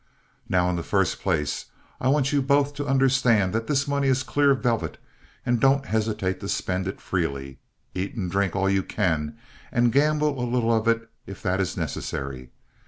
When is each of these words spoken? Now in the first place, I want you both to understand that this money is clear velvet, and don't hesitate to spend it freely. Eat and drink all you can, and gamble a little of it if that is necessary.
Now 0.49 0.67
in 0.67 0.77
the 0.77 0.81
first 0.81 1.19
place, 1.19 1.65
I 1.99 2.07
want 2.07 2.31
you 2.33 2.41
both 2.41 2.73
to 2.73 2.87
understand 2.87 3.53
that 3.53 3.67
this 3.67 3.87
money 3.87 4.07
is 4.07 4.23
clear 4.23 4.55
velvet, 4.55 4.97
and 5.45 5.59
don't 5.59 5.85
hesitate 5.85 6.39
to 6.39 6.49
spend 6.49 6.87
it 6.87 6.99
freely. 6.99 7.59
Eat 7.93 8.15
and 8.15 8.31
drink 8.31 8.55
all 8.55 8.67
you 8.67 8.81
can, 8.81 9.37
and 9.71 9.91
gamble 9.91 10.41
a 10.43 10.49
little 10.51 10.75
of 10.75 10.87
it 10.87 11.07
if 11.27 11.43
that 11.43 11.61
is 11.61 11.77
necessary. 11.77 12.49